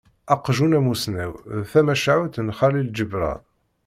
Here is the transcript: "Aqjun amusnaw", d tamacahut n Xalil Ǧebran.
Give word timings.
"Aqjun 0.33 0.77
amusnaw", 0.77 1.33
d 1.59 1.63
tamacahut 1.71 2.35
n 2.45 2.55
Xalil 2.57 2.87
Ǧebran. 2.97 3.41